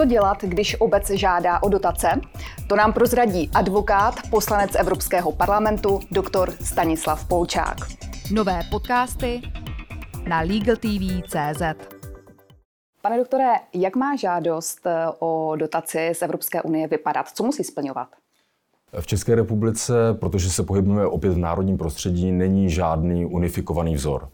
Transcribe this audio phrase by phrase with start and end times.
[0.00, 2.08] Co dělat, když obec žádá o dotace?
[2.66, 7.76] To nám prozradí advokát, poslanec Evropského parlamentu, doktor Stanislav Polčák.
[8.32, 9.40] Nové podcasty
[10.28, 11.62] na LegalTV.cz
[13.02, 17.28] Pane doktore, jak má žádost eh, o dotaci z Evropské unie vypadat?
[17.28, 18.08] Co musí splňovat?
[19.00, 24.28] V České republice, protože se pohybujeme opět v národním prostředí, není žádný unifikovaný vzor.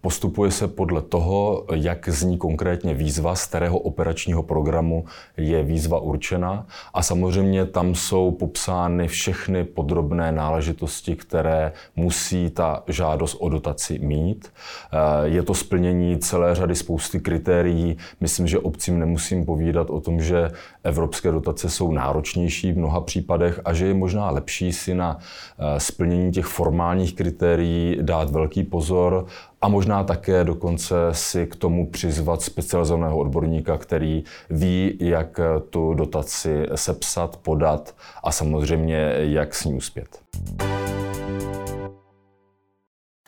[0.00, 5.04] Postupuje se podle toho, jak zní konkrétně výzva, z kterého operačního programu
[5.36, 6.66] je výzva určena.
[6.94, 14.52] A samozřejmě tam jsou popsány všechny podrobné náležitosti, které musí ta žádost o dotaci mít.
[15.24, 17.96] Je to splnění celé řady spousty kritérií.
[18.20, 20.50] Myslím, že obcím nemusím povídat o tom, že
[20.84, 25.18] evropské dotace jsou náročnější v mnoha případech a že je možná lepší si na
[25.78, 29.21] splnění těch formálních kritérií dát velký pozor
[29.60, 35.40] a možná také dokonce si k tomu přizvat specializovaného odborníka, který ví, jak
[35.70, 40.08] tu dotaci sepsat, podat a samozřejmě jak s ní uspět.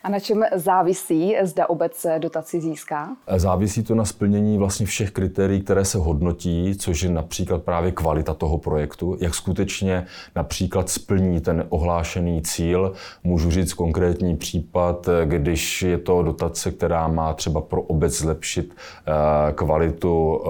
[0.05, 3.17] A na čem závisí, zda obec dotaci získá?
[3.37, 8.35] Závisí to na splnění vlastně všech kritérií, které se hodnotí, což je například právě kvalita
[8.35, 12.93] toho projektu, jak skutečně například splní ten ohlášený cíl.
[13.25, 18.75] Můžu říct konkrétní případ, když je to dotace, která má třeba pro obec zlepšit
[19.07, 20.41] eh, kvalitu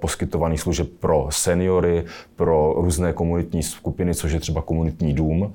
[0.00, 2.04] poskytovaných služeb pro seniory,
[2.36, 5.54] pro různé komunitní skupiny, což je třeba komunitní dům,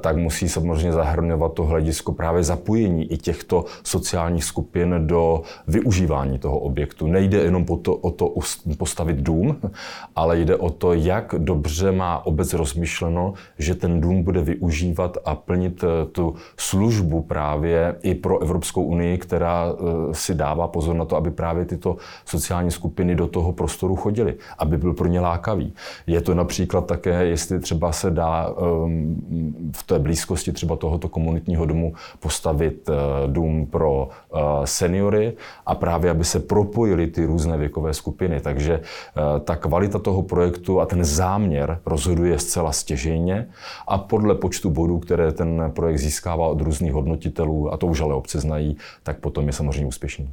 [0.00, 6.38] tak musí samozřejmě zahrnovat to hledisko právě za zapojení i těchto sociálních skupin do využívání
[6.38, 7.06] toho objektu.
[7.06, 8.34] Nejde jenom po to, o to
[8.78, 9.56] postavit dům,
[10.16, 15.34] ale jde o to, jak dobře má obec rozmyšleno, že ten dům bude využívat a
[15.34, 21.04] plnit eh, tu službu právě i pro Evropskou unii, která eh, si dává pozor na
[21.04, 25.72] to, aby právě tyto sociální skupiny do toho prostoru chodily, aby byl pro ně lákavý.
[26.06, 31.66] Je to například také, jestli třeba se dá ehm, v té blízkosti třeba tohoto komunitního
[31.66, 32.92] domu postavit postavit eh,
[33.26, 35.36] dům pro eh, seniory
[35.66, 38.40] a právě, aby se propojily ty různé věkové skupiny.
[38.40, 43.48] Takže eh, ta kvalita toho projektu a ten záměr rozhoduje zcela stěžejně
[43.88, 48.14] a podle počtu bodů, které ten projekt získává od různých hodnotitelů, a to už ale
[48.14, 50.30] obce znají, tak potom je samozřejmě úspěšný.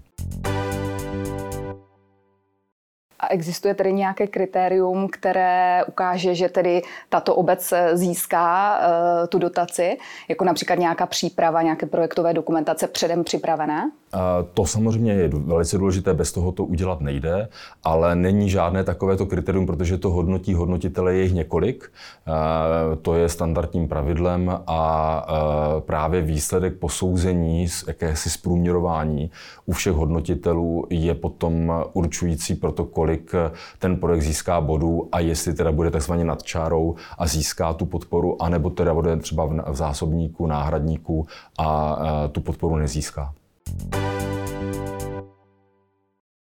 [3.25, 9.97] A existuje tedy nějaké kritérium, které ukáže, že tedy tato obec získá uh, tu dotaci,
[10.29, 13.91] jako například nějaká příprava, nějaké projektové dokumentace předem připravené?
[14.53, 17.47] To samozřejmě je velice důležité, bez toho to udělat nejde,
[17.83, 21.91] ale není žádné takovéto kritérium, protože to hodnotí hodnotitele je jich několik.
[23.01, 25.25] To je standardním pravidlem a
[25.79, 29.31] právě výsledek posouzení, jakési zprůměrování
[29.65, 33.14] u všech hodnotitelů je potom určující pro to, kolik
[33.79, 38.41] ten projekt získá bodů a jestli teda bude takzvaně nad čárou a získá tu podporu,
[38.41, 41.27] anebo teda bude třeba v zásobníku, náhradníku
[41.59, 41.97] a
[42.31, 43.33] tu podporu nezíská.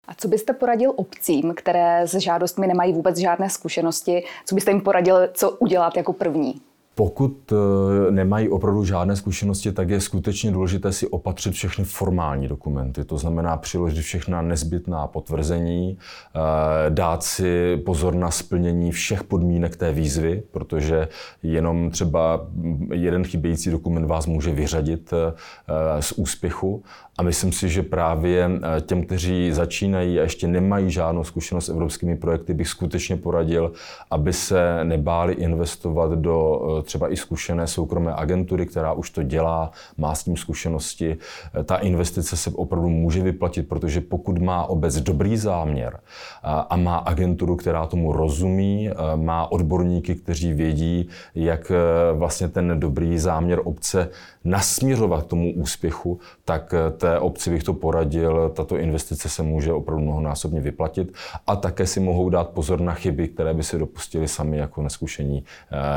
[0.09, 4.25] A co byste poradil obcím, které s žádostmi nemají vůbec žádné zkušenosti?
[4.47, 6.61] Co byste jim poradil, co udělat jako první?
[7.01, 13.05] Pokud eh, nemají opravdu žádné zkušenosti, tak je skutečně důležité si opatřit všechny formální dokumenty.
[13.05, 19.93] To znamená přiložit všechna nezbytná potvrzení, eh, dát si pozor na splnění všech podmínek té
[19.93, 21.09] výzvy, protože
[21.43, 22.47] jenom třeba
[22.93, 26.83] jeden chybějící dokument vás může vyřadit eh, z úspěchu.
[27.19, 28.51] A myslím si, že právě
[28.81, 33.73] těm, kteří začínají a ještě nemají žádnou zkušenost s evropskými projekty, bych skutečně poradil,
[34.11, 36.61] aby se nebáli investovat do
[36.91, 41.17] třeba i zkušené soukromé agentury, která už to dělá, má s tím zkušenosti.
[41.65, 46.01] Ta investice se opravdu může vyplatit, protože pokud má obec dobrý záměr
[46.43, 51.73] a má agenturu, která tomu rozumí, má odborníky, kteří vědí, jak
[52.15, 54.09] vlastně ten dobrý záměr obce
[54.45, 60.61] nasměřovat tomu úspěchu, tak té obci bych to poradil, tato investice se může opravdu mnohonásobně
[60.61, 61.13] vyplatit
[61.47, 65.45] a také si mohou dát pozor na chyby, které by se dopustili sami jako neskušení,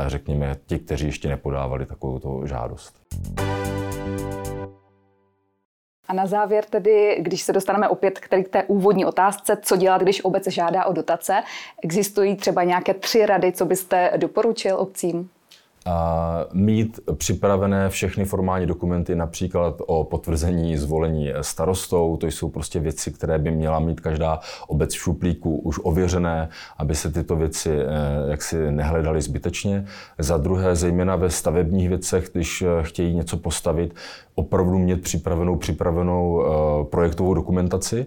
[0.06, 3.00] řekněme, ti, kteří ještě nepodávali takovou žádost.
[6.08, 10.24] A na závěr tedy, když se dostaneme opět k té úvodní otázce, co dělat, když
[10.24, 11.42] obec žádá o dotace,
[11.82, 15.30] existují třeba nějaké tři rady, co byste doporučil obcím?
[16.52, 22.16] Mít připravené všechny formální dokumenty, například o potvrzení zvolení starostou.
[22.16, 26.48] To jsou prostě věci, které by měla mít každá obec v šuplíku už ověřené,
[26.78, 27.86] aby se tyto věci eh,
[28.30, 29.86] jaksi nehledaly zbytečně.
[30.18, 33.94] Za druhé, zejména ve stavebních věcech, když eh, chtějí něco postavit,
[34.34, 36.44] opravdu mít připravenou, připravenou uh,
[36.84, 38.06] projektovou dokumentaci.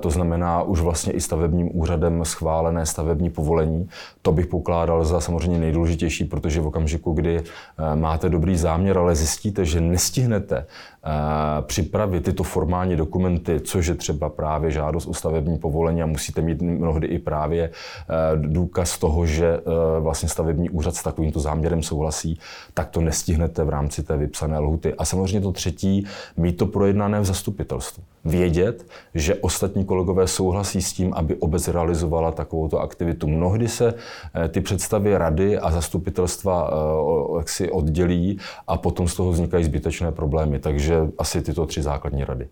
[0.00, 3.88] To znamená už vlastně i stavebním úřadem schválené stavební povolení.
[4.22, 7.44] To bych pokládal za samozřejmě nejdůležitější, protože v okamžiku, kdy uh,
[8.00, 10.66] máte dobrý záměr, ale zjistíte, že nestihnete
[11.60, 16.62] připravit tyto formální dokumenty, což je třeba právě žádost o stavební povolení a musíte mít
[16.62, 17.70] mnohdy i právě
[18.36, 19.60] důkaz toho, že
[20.00, 22.38] vlastně stavební úřad s takovýmto záměrem souhlasí,
[22.74, 24.94] tak to nestihnete v rámci té vypsané lhuty.
[24.94, 28.02] A samozřejmě to třetí, mít to projednané v zastupitelstvu.
[28.24, 33.26] Vědět, že ostatní kolegové souhlasí s tím, aby obec realizovala takovouto aktivitu.
[33.26, 33.94] Mnohdy se
[34.34, 39.64] eh, ty představy rady a zastupitelstva eh, jak si oddělí a potom z toho vznikají
[39.64, 40.58] zbytečné problémy.
[40.58, 42.48] Takže asi tyto tři základní rady.